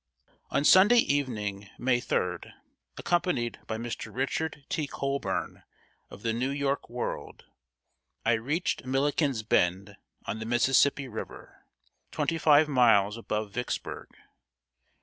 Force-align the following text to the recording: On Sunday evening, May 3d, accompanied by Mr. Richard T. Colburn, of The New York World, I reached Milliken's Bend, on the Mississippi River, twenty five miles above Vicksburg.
On 0.49 0.65
Sunday 0.65 0.97
evening, 0.97 1.69
May 1.77 2.01
3d, 2.01 2.51
accompanied 2.97 3.59
by 3.67 3.77
Mr. 3.77 4.11
Richard 4.11 4.65
T. 4.67 4.87
Colburn, 4.87 5.61
of 6.09 6.23
The 6.23 6.33
New 6.33 6.49
York 6.49 6.89
World, 6.89 7.45
I 8.25 8.31
reached 8.33 8.83
Milliken's 8.83 9.43
Bend, 9.43 9.97
on 10.25 10.39
the 10.39 10.47
Mississippi 10.47 11.07
River, 11.07 11.67
twenty 12.09 12.39
five 12.39 12.67
miles 12.67 13.15
above 13.15 13.51
Vicksburg. 13.51 14.07